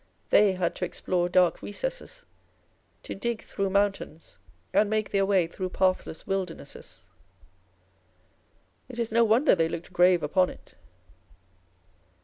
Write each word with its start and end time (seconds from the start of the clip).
They 0.31 0.53
had 0.53 0.73
to 0.77 0.83
explore 0.85 1.29
dark 1.29 1.61
recesses, 1.61 2.25
to 3.03 3.13
dig 3.13 3.43
through 3.43 3.69
mountains, 3.69 4.35
and 4.73 4.89
make 4.89 5.11
their 5.11 5.27
way 5.27 5.45
through 5.45 5.69
pathless 5.69 6.25
wilder 6.25 6.55
nesses. 6.55 7.01
It 8.89 8.97
is 8.97 9.11
no 9.11 9.23
wonder 9.23 9.53
they 9.53 9.69
looked 9.69 9.93
grave 9.93 10.23
upon 10.23 10.49
it. 10.49 10.73